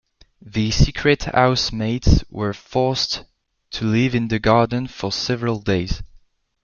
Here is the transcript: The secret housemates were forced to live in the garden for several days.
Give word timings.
The 0.41 0.71
secret 0.71 1.25
housemates 1.25 2.23
were 2.31 2.55
forced 2.55 3.23
to 3.69 3.85
live 3.85 4.15
in 4.15 4.29
the 4.29 4.39
garden 4.39 4.87
for 4.87 5.11
several 5.11 5.59
days. 5.59 6.01